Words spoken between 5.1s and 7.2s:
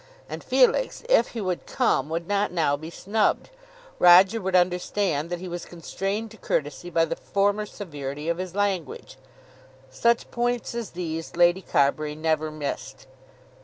that he was constrained to courtesy by the